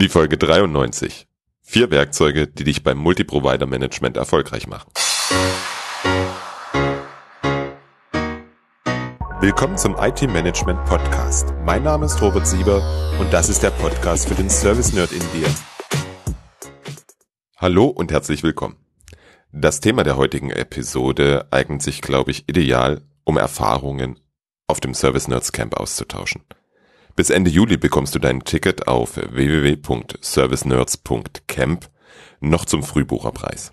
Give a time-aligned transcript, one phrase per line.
[0.00, 1.28] Die Folge 93.
[1.60, 4.90] Vier Werkzeuge, die dich beim Multiprovider-Management erfolgreich machen.
[9.40, 11.52] Willkommen zum IT-Management Podcast.
[11.66, 12.82] Mein Name ist Robert Sieber
[13.20, 15.54] und das ist der Podcast für den Service Nerd in dir.
[17.58, 18.76] Hallo und herzlich willkommen.
[19.52, 24.18] Das Thema der heutigen Episode eignet sich, glaube ich, ideal, um Erfahrungen
[24.66, 26.42] auf dem Service Nerds Camp auszutauschen.
[27.16, 31.90] Bis Ende Juli bekommst du dein Ticket auf www.servicenerds.camp
[32.40, 33.72] noch zum Frühbucherpreis.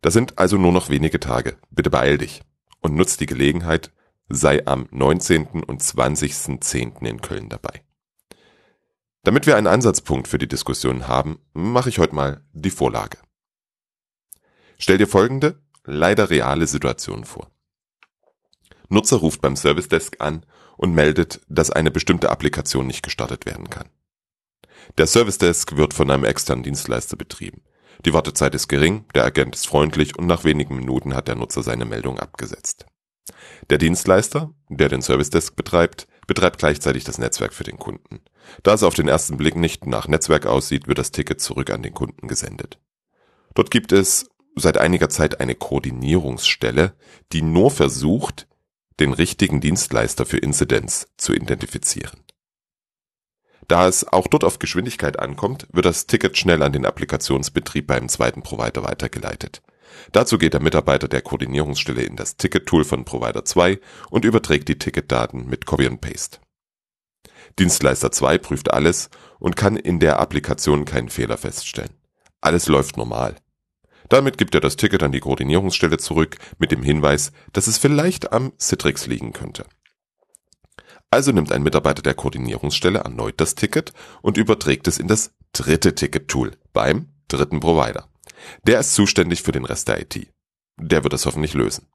[0.00, 1.56] Das sind also nur noch wenige Tage.
[1.70, 2.42] Bitte beeil dich
[2.80, 3.92] und nutz die Gelegenheit,
[4.28, 5.62] sei am 19.
[5.64, 7.06] und 20.10.
[7.06, 7.82] in Köln dabei.
[9.22, 13.18] Damit wir einen Ansatzpunkt für die Diskussion haben, mache ich heute mal die Vorlage.
[14.78, 17.51] Stell dir folgende, leider reale Situation vor.
[18.92, 20.44] Nutzer ruft beim Service Desk an
[20.76, 23.88] und meldet, dass eine bestimmte Applikation nicht gestartet werden kann.
[24.98, 27.62] Der Service Desk wird von einem externen Dienstleister betrieben.
[28.04, 31.62] Die Wartezeit ist gering, der Agent ist freundlich und nach wenigen Minuten hat der Nutzer
[31.62, 32.84] seine Meldung abgesetzt.
[33.70, 38.20] Der Dienstleister, der den Service Desk betreibt, betreibt gleichzeitig das Netzwerk für den Kunden.
[38.62, 41.82] Da es auf den ersten Blick nicht nach Netzwerk aussieht, wird das Ticket zurück an
[41.82, 42.78] den Kunden gesendet.
[43.54, 46.94] Dort gibt es seit einiger Zeit eine Koordinierungsstelle,
[47.32, 48.48] die nur versucht,
[49.00, 52.20] den richtigen Dienstleister für Incidents zu identifizieren.
[53.68, 58.08] Da es auch dort auf Geschwindigkeit ankommt, wird das Ticket schnell an den Applikationsbetrieb beim
[58.08, 59.62] zweiten Provider weitergeleitet.
[60.10, 63.78] Dazu geht der Mitarbeiter der Koordinierungsstelle in das Ticket-Tool von Provider 2
[64.10, 66.38] und überträgt die Ticketdaten mit Copy and Paste.
[67.58, 71.94] Dienstleister 2 prüft alles und kann in der Applikation keinen Fehler feststellen.
[72.40, 73.36] Alles läuft normal.
[74.12, 78.30] Damit gibt er das Ticket an die Koordinierungsstelle zurück mit dem Hinweis, dass es vielleicht
[78.30, 79.64] am Citrix liegen könnte.
[81.10, 85.94] Also nimmt ein Mitarbeiter der Koordinierungsstelle erneut das Ticket und überträgt es in das dritte
[85.94, 88.06] Ticket-Tool beim dritten Provider.
[88.66, 90.30] Der ist zuständig für den Rest der IT.
[90.78, 91.86] Der wird es hoffentlich lösen.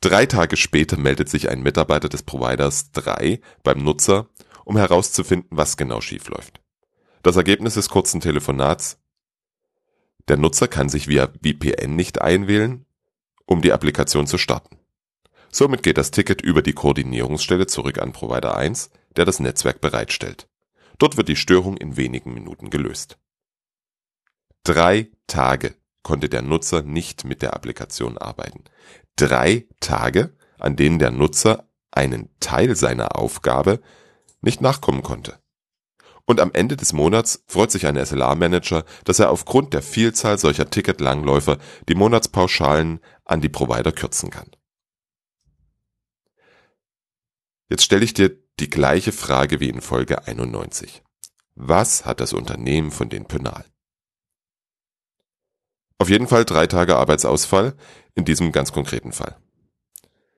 [0.00, 4.30] Drei Tage später meldet sich ein Mitarbeiter des Providers 3 beim Nutzer,
[4.64, 6.62] um herauszufinden, was genau schiefläuft.
[7.22, 8.96] Das Ergebnis des kurzen Telefonats
[10.28, 12.86] der Nutzer kann sich via VPN nicht einwählen,
[13.46, 14.78] um die Applikation zu starten.
[15.50, 20.48] Somit geht das Ticket über die Koordinierungsstelle zurück an Provider 1, der das Netzwerk bereitstellt.
[20.98, 23.18] Dort wird die Störung in wenigen Minuten gelöst.
[24.62, 28.64] Drei Tage konnte der Nutzer nicht mit der Applikation arbeiten.
[29.16, 33.80] Drei Tage, an denen der Nutzer einen Teil seiner Aufgabe
[34.40, 35.38] nicht nachkommen konnte.
[36.30, 40.70] Und am Ende des Monats freut sich ein SLA-Manager, dass er aufgrund der Vielzahl solcher
[40.70, 41.58] Ticket-Langläufer
[41.88, 44.48] die Monatspauschalen an die Provider kürzen kann.
[47.68, 48.30] Jetzt stelle ich dir
[48.60, 51.02] die gleiche Frage wie in Folge 91.
[51.56, 53.64] Was hat das Unternehmen von den Penal?
[55.98, 57.74] Auf jeden Fall drei Tage Arbeitsausfall
[58.14, 59.36] in diesem ganz konkreten Fall.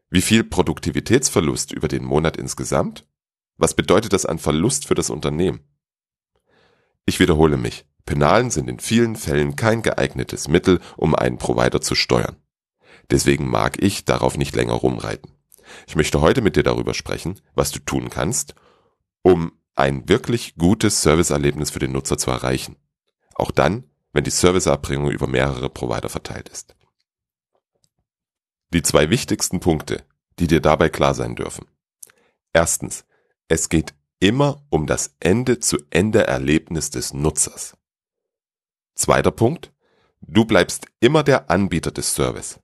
[0.09, 3.07] Wie viel Produktivitätsverlust über den Monat insgesamt?
[3.59, 5.69] Was bedeutet das an Verlust für das Unternehmen?
[7.05, 7.85] Ich wiederhole mich.
[8.05, 12.37] Penalen sind in vielen Fällen kein geeignetes Mittel, um einen Provider zu steuern.
[13.11, 15.33] Deswegen mag ich darauf nicht länger rumreiten.
[15.87, 18.55] Ich möchte heute mit dir darüber sprechen, was du tun kannst,
[19.23, 22.77] um ein wirklich gutes Serviceerlebnis für den Nutzer zu erreichen.
[23.35, 26.77] Auch dann, wenn die Serviceerbringung über mehrere Provider verteilt ist.
[28.73, 30.05] Die zwei wichtigsten Punkte,
[30.39, 31.67] die dir dabei klar sein dürfen.
[32.53, 33.05] Erstens,
[33.49, 37.77] es geht immer um das Ende-zu-Ende-Erlebnis des Nutzers.
[38.95, 39.73] Zweiter Punkt.
[40.21, 42.61] Du bleibst immer der Anbieter des Service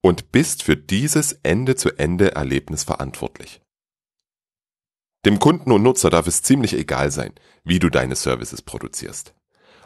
[0.00, 3.60] und bist für dieses Ende-zu-Ende-Erlebnis verantwortlich.
[5.26, 7.34] Dem Kunden und Nutzer darf es ziemlich egal sein,
[7.64, 9.34] wie du deine Services produzierst.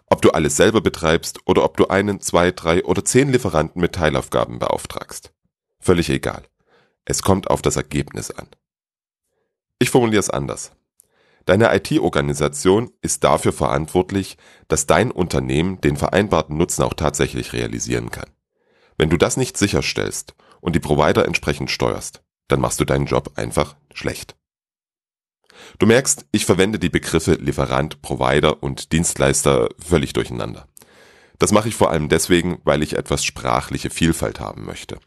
[0.06, 3.96] Ob du alles selber betreibst oder ob du einen, zwei, drei oder zehn Lieferanten mit
[3.96, 5.32] Teilaufgaben beauftragst.
[5.80, 6.44] Völlig egal.
[7.04, 8.46] Es kommt auf das Ergebnis an.
[9.80, 10.70] Ich formuliere es anders.
[11.48, 14.36] Deine IT-Organisation ist dafür verantwortlich,
[14.68, 18.28] dass dein Unternehmen den vereinbarten Nutzen auch tatsächlich realisieren kann.
[18.98, 23.32] Wenn du das nicht sicherstellst und die Provider entsprechend steuerst, dann machst du deinen Job
[23.36, 24.36] einfach schlecht.
[25.78, 30.68] Du merkst, ich verwende die Begriffe Lieferant, Provider und Dienstleister völlig durcheinander.
[31.38, 34.98] Das mache ich vor allem deswegen, weil ich etwas sprachliche Vielfalt haben möchte.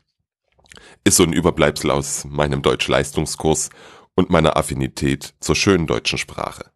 [1.04, 3.70] Ist so ein Überbleibsel aus meinem Deutsch-Leistungskurs
[4.16, 6.72] und meiner Affinität zur schönen deutschen Sprache.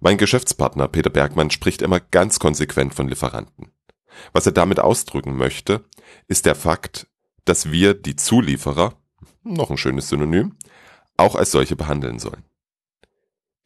[0.00, 3.70] Mein Geschäftspartner Peter Bergmann spricht immer ganz konsequent von Lieferanten.
[4.32, 5.84] Was er damit ausdrücken möchte,
[6.26, 7.06] ist der Fakt,
[7.44, 8.94] dass wir die Zulieferer,
[9.42, 10.56] noch ein schönes Synonym,
[11.16, 12.44] auch als solche behandeln sollen.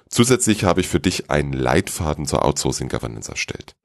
[0.09, 3.75] Zusätzlich habe ich für dich einen Leitfaden zur Outsourcing Governance erstellt.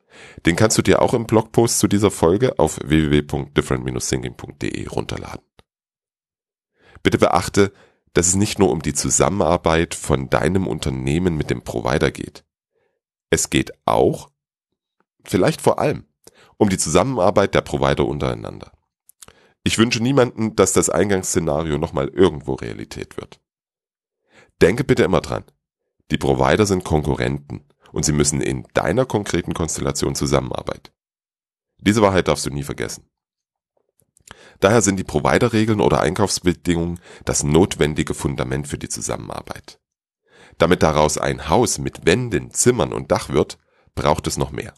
[0.47, 5.45] Den kannst du dir auch im Blogpost zu dieser Folge auf www.different-thinking.de runterladen.
[7.03, 7.73] Bitte beachte,
[8.15, 12.45] dass es nicht nur um die Zusammenarbeit von deinem Unternehmen mit dem Provider geht.
[13.31, 14.31] Es geht auch,
[15.25, 16.05] vielleicht vor allem,
[16.59, 18.73] um die Zusammenarbeit der Provider untereinander.
[19.65, 23.41] Ich wünsche niemanden, dass das Eingangsszenario nochmal irgendwo Realität wird.
[24.61, 25.45] Denke bitte immer dran.
[26.11, 30.93] Die Provider sind Konkurrenten und sie müssen in deiner konkreten Konstellation zusammenarbeiten.
[31.79, 33.09] Diese Wahrheit darfst du nie vergessen.
[34.61, 39.81] Daher sind die Providerregeln oder Einkaufsbedingungen das notwendige Fundament für die Zusammenarbeit.
[40.59, 43.59] Damit daraus ein Haus mit Wänden, Zimmern und Dach wird,
[43.95, 44.75] braucht es noch mehr.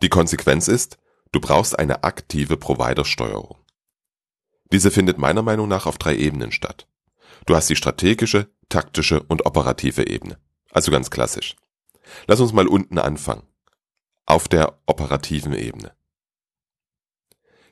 [0.00, 0.98] Die Konsequenz ist,
[1.32, 3.61] du brauchst eine aktive Providersteuerung.
[4.72, 6.88] Diese findet meiner Meinung nach auf drei Ebenen statt.
[7.46, 10.38] Du hast die strategische, taktische und operative Ebene.
[10.70, 11.56] Also ganz klassisch.
[12.26, 13.42] Lass uns mal unten anfangen.
[14.24, 15.92] Auf der operativen Ebene.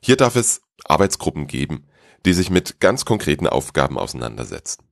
[0.02, 1.86] Hier darf es Arbeitsgruppen geben,
[2.26, 4.84] die sich mit ganz konkreten Aufgaben auseinandersetzen.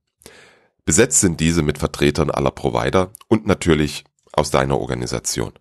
[0.84, 5.52] Besetzt sind diese mit Vertretern aller Provider und natürlich aus deiner Organisation.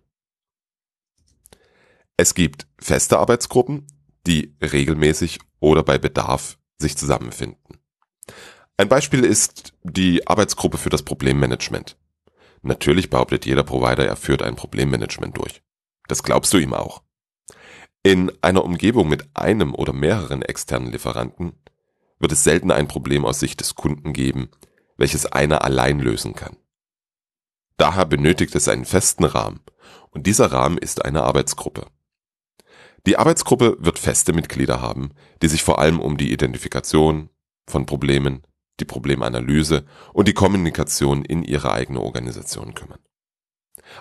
[2.16, 3.86] Es gibt feste Arbeitsgruppen,
[4.26, 7.78] die regelmäßig oder bei Bedarf sich zusammenfinden.
[8.76, 11.96] Ein Beispiel ist die Arbeitsgruppe für das Problemmanagement.
[12.62, 15.62] Natürlich behauptet jeder Provider, er führt ein Problemmanagement durch.
[16.06, 17.02] Das glaubst du ihm auch.
[18.02, 21.52] In einer Umgebung mit einem oder mehreren externen Lieferanten
[22.18, 24.48] wird es selten ein Problem aus Sicht des Kunden geben,
[24.96, 26.56] welches einer allein lösen kann.
[27.76, 29.60] Daher benötigt es einen festen Rahmen,
[30.10, 31.86] und dieser Rahmen ist eine Arbeitsgruppe.
[33.06, 35.10] Die Arbeitsgruppe wird feste Mitglieder haben,
[35.42, 37.30] die sich vor allem um die Identifikation
[37.66, 38.42] von Problemen,
[38.80, 43.00] die Problemanalyse und die Kommunikation in ihrer eigenen Organisation kümmern.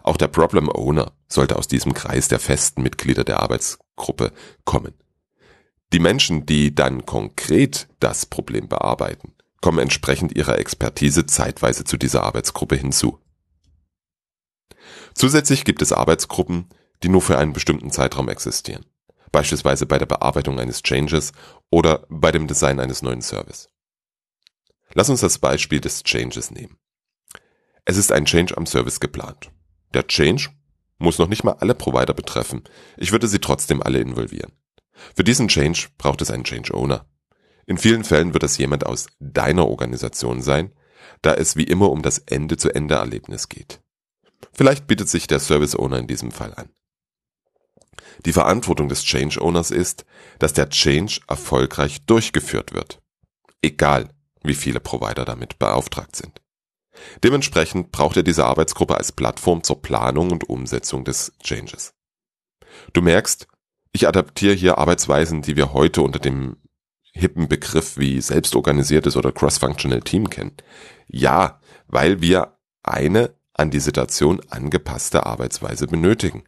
[0.04, 4.34] Auch der Problem Owner sollte aus diesem Kreis der festen Mitglieder der Arbeitsgruppe
[4.66, 4.94] kommen.
[5.94, 12.24] Die Menschen, die dann konkret das Problem bearbeiten, kommen entsprechend ihrer Expertise zeitweise zu dieser
[12.24, 13.20] Arbeitsgruppe hinzu.
[15.14, 16.70] Zusätzlich gibt es Arbeitsgruppen,
[17.04, 18.86] die nur für einen bestimmten Zeitraum existieren,
[19.32, 21.32] beispielsweise bei der Bearbeitung eines Changes
[21.70, 23.70] oder bei dem Design eines neuen Service.
[24.94, 26.78] Lass uns das Beispiel des Changes nehmen.
[27.86, 29.52] Es ist ein Change am Service geplant.
[29.94, 30.50] Der Change
[30.98, 32.64] muss noch nicht mal alle Provider betreffen.
[32.98, 34.54] Ich würde sie trotzdem alle involvieren.
[35.16, 37.06] Für diesen Change braucht es einen Change Owner.
[37.66, 40.74] In vielen Fällen wird es jemand aus deiner Organisation sein,
[41.22, 43.82] da es wie immer um das Ende-zu-Ende-Erlebnis geht.
[44.54, 46.70] Vielleicht bietet sich der Service Owner in diesem Fall an.
[48.26, 50.06] Die Verantwortung des Change Owners ist,
[50.40, 53.02] dass der Change erfolgreich durchgeführt wird.
[53.62, 54.10] Egal,
[54.44, 56.42] wie viele Provider damit beauftragt sind.
[57.24, 61.94] Dementsprechend braucht er diese Arbeitsgruppe als Plattform zur Planung und Umsetzung des Changes.
[62.94, 63.48] Du merkst,
[63.92, 66.58] ich adaptiere hier Arbeitsweisen, die wir heute unter dem
[67.14, 70.56] hippen Begriff wie selbstorganisiertes oder cross-functional Team kennen.
[71.08, 76.44] Ja, weil wir eine an die Situation angepasste Arbeitsweise benötigen.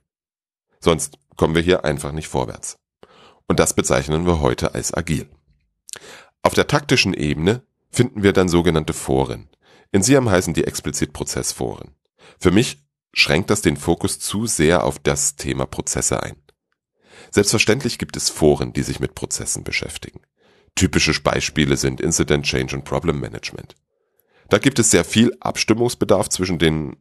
[0.80, 2.80] Sonst kommen wir hier einfach nicht vorwärts.
[3.48, 5.30] Und das bezeichnen wir heute als agil.
[6.42, 9.48] Auf der taktischen Ebene finden wir dann sogenannte Foren.
[9.94, 11.96] In SIAM heißen die explizit Prozessforen.
[12.42, 16.36] Für mich schränkt das den Fokus zu sehr auf das Thema Prozesse ein.
[17.32, 20.20] Selbstverständlich gibt es Foren, die sich mit Prozessen beschäftigen.
[20.76, 23.76] Typische Beispiele sind Incident Change und Problem Management.
[24.50, 26.98] Da gibt es sehr viel Abstimmungsbedarf zwischen den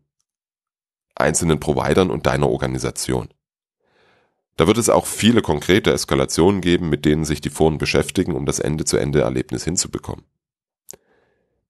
[1.16, 3.30] einzelnen Providern und deiner Organisation.
[4.58, 8.44] Da wird es auch viele konkrete Eskalationen geben, mit denen sich die Foren beschäftigen, um
[8.44, 10.24] das Ende-zu-Ende-Erlebnis hinzubekommen.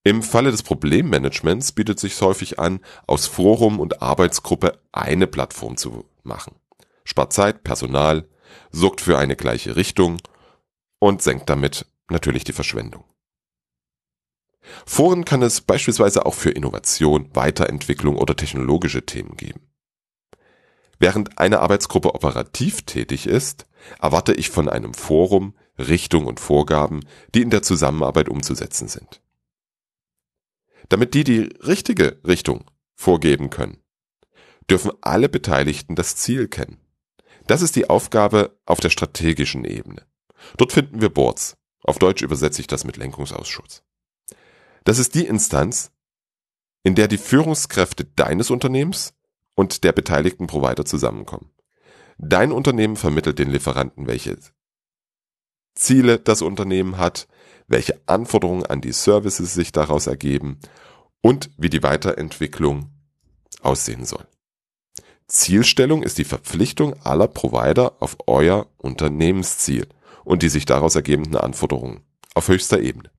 [0.04, 6.06] Im Falle des Problemmanagements bietet sich häufig an, aus Forum und Arbeitsgruppe eine Plattform zu
[6.22, 6.54] machen.
[7.04, 8.26] Spart Zeit, Personal,
[8.70, 10.16] sorgt für eine gleiche Richtung
[10.98, 13.04] und senkt damit natürlich die Verschwendung.
[14.86, 19.68] Foren kann es beispielsweise auch für Innovation, Weiterentwicklung oder technologische Themen geben.
[20.98, 23.66] Während eine Arbeitsgruppe operativ tätig ist,
[24.00, 27.00] erwarte ich von einem Forum Richtung und Vorgaben,
[27.34, 29.22] die in der Zusammenarbeit umzusetzen sind.
[30.88, 32.64] Damit die die richtige Richtung
[32.94, 33.82] vorgeben können,
[34.68, 36.80] dürfen alle Beteiligten das Ziel kennen.
[37.46, 40.06] Das ist die Aufgabe auf der strategischen Ebene.
[40.56, 41.56] Dort finden wir Boards.
[41.82, 43.84] Auf Deutsch übersetze ich das mit Lenkungsausschuss.
[44.84, 45.90] Das ist die Instanz,
[46.82, 49.14] in der die Führungskräfte deines Unternehmens
[49.58, 51.50] und der beteiligten Provider zusammenkommen.
[52.16, 54.38] Dein Unternehmen vermittelt den Lieferanten, welche
[55.74, 57.26] Ziele das Unternehmen hat,
[57.66, 60.60] welche Anforderungen an die Services sich daraus ergeben
[61.22, 62.92] und wie die Weiterentwicklung
[63.60, 64.28] aussehen soll.
[65.26, 69.88] Zielstellung ist die Verpflichtung aller Provider auf euer Unternehmensziel
[70.24, 73.10] und die sich daraus ergebenden Anforderungen auf höchster Ebene.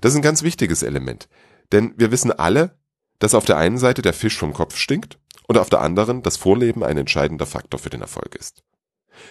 [0.00, 1.28] Das ist ein ganz wichtiges Element,
[1.70, 2.77] denn wir wissen alle,
[3.18, 6.36] dass auf der einen Seite der Fisch vom Kopf stinkt und auf der anderen das
[6.36, 8.62] Vorleben ein entscheidender Faktor für den Erfolg ist.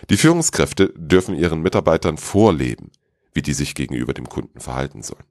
[0.10, 2.91] Die Führungskräfte dürfen ihren Mitarbeitern vorleben,
[3.34, 5.24] wie die sich gegenüber dem Kunden verhalten sollen.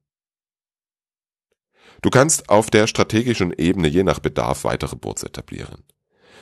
[2.02, 5.82] Du kannst auf der strategischen Ebene je nach Bedarf weitere Boards etablieren.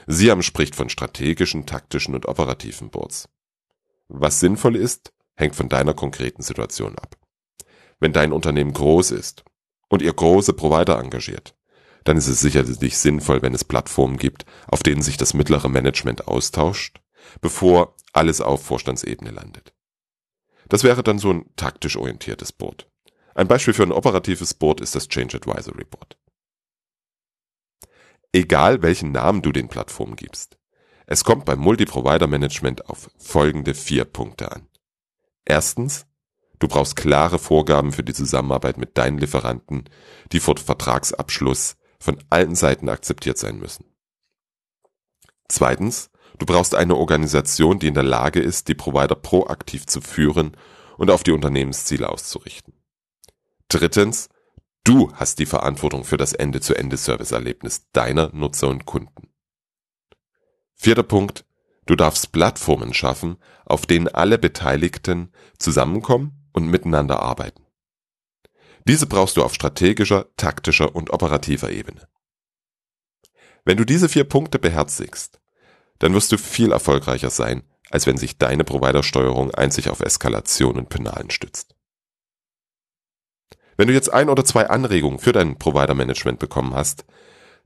[0.07, 3.29] Siam spricht von strategischen, taktischen und operativen Boards.
[4.09, 7.17] Was sinnvoll ist, hängt von deiner konkreten Situation ab.
[8.01, 9.45] Wenn dein Unternehmen groß ist
[9.89, 11.55] und ihr große Provider engagiert,
[12.05, 16.29] dann ist es sicherlich sinnvoll, wenn es Plattformen gibt, auf denen sich das mittlere Management
[16.29, 17.01] austauscht,
[17.41, 19.75] bevor alles auf Vorstandsebene landet.
[20.69, 22.89] Das wäre dann so ein taktisch orientiertes Board.
[23.35, 26.17] Ein Beispiel für ein operatives Board ist das Change Advisory Board.
[28.33, 30.59] Egal welchen Namen du den Plattformen gibst,
[31.07, 34.69] es kommt beim Multi-Provider-Management auf folgende vier Punkte an.
[35.45, 36.07] Erstens,
[36.59, 39.85] du brauchst klare Vorgaben für die Zusammenarbeit mit deinen Lieferanten,
[40.33, 43.87] die vor Vertragsabschluss von allen Seiten akzeptiert sein müssen.
[45.49, 50.55] Zweitens, du brauchst eine Organisation, die in der Lage ist, die Provider proaktiv zu führen
[50.99, 52.75] und auf die Unternehmensziele auszurichten.
[53.69, 54.29] Drittens,
[54.85, 59.31] du hast die Verantwortung für das Ende-zu-Ende-Service-Erlebnis deiner Nutzer und Kunden.
[60.75, 61.47] Vierter Punkt,
[61.87, 67.64] du darfst Plattformen schaffen, auf denen alle Beteiligten zusammenkommen und miteinander arbeiten.
[68.87, 72.07] Diese brauchst du auf strategischer, taktischer und operativer Ebene.
[73.65, 75.41] Wenn du diese vier Punkte beherzigst,
[75.99, 80.91] dann wirst du viel erfolgreicher sein, als wenn sich deine Providersteuerung einzig auf Eskalation und
[80.91, 81.75] Penalen stützt.
[83.77, 87.07] Wenn du jetzt ein oder zwei Anregungen für dein Provider-Management bekommen hast,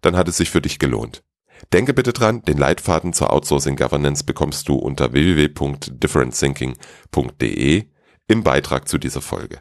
[0.01, 1.25] dann hat es sich für dich gelohnt.
[1.73, 7.89] Denke bitte dran, den Leitfaden zur Outsourcing Governance bekommst du unter www.differentthinking.de
[8.29, 9.61] im Beitrag zu dieser Folge.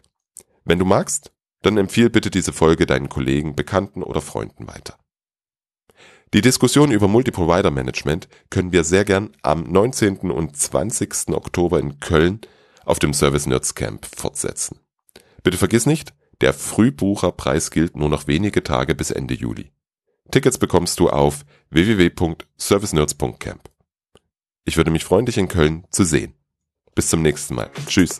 [0.64, 4.98] Wenn du magst, dann empfiehl bitte diese Folge deinen Kollegen, Bekannten oder Freunden weiter.
[6.34, 10.32] Die Diskussion über Multi-Provider-Management können wir sehr gern am 19.
[10.32, 11.30] und 20.
[11.30, 12.42] Oktober in Köln
[12.84, 14.80] auf dem Service Nerds Camp fortsetzen.
[15.44, 19.72] Bitte vergiss nicht, der Frühbucherpreis gilt nur noch wenige Tage bis Ende Juli.
[20.32, 23.70] Tickets bekommst du auf www.servicenerds.camp.
[24.66, 26.34] Ich würde mich freuen, dich in Köln zu sehen.
[26.94, 27.72] Bis zum nächsten Mal.
[27.88, 28.20] Tschüss.